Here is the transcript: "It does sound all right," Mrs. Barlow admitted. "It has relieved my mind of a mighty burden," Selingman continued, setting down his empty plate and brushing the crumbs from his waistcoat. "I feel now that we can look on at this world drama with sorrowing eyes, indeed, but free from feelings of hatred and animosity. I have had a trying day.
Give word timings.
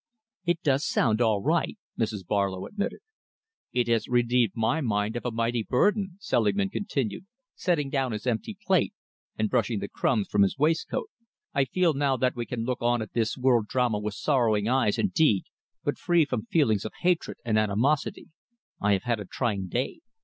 "It 0.47 0.63
does 0.63 0.83
sound 0.83 1.21
all 1.21 1.43
right," 1.43 1.77
Mrs. 1.95 2.25
Barlow 2.25 2.65
admitted. 2.65 3.01
"It 3.71 3.87
has 3.87 4.07
relieved 4.07 4.53
my 4.55 4.81
mind 4.81 5.15
of 5.15 5.25
a 5.27 5.31
mighty 5.31 5.61
burden," 5.61 6.17
Selingman 6.19 6.71
continued, 6.71 7.27
setting 7.53 7.91
down 7.91 8.11
his 8.11 8.25
empty 8.25 8.57
plate 8.65 8.95
and 9.37 9.47
brushing 9.47 9.77
the 9.77 9.87
crumbs 9.87 10.27
from 10.27 10.41
his 10.41 10.57
waistcoat. 10.57 11.11
"I 11.53 11.65
feel 11.65 11.93
now 11.93 12.17
that 12.17 12.35
we 12.35 12.47
can 12.47 12.63
look 12.63 12.81
on 12.81 13.03
at 13.03 13.13
this 13.13 13.37
world 13.37 13.67
drama 13.67 13.99
with 13.99 14.15
sorrowing 14.15 14.67
eyes, 14.67 14.97
indeed, 14.97 15.43
but 15.83 15.99
free 15.99 16.25
from 16.25 16.47
feelings 16.47 16.83
of 16.83 16.93
hatred 17.01 17.37
and 17.45 17.59
animosity. 17.59 18.29
I 18.81 18.93
have 18.93 19.03
had 19.03 19.19
a 19.19 19.25
trying 19.25 19.67
day. 19.67 19.99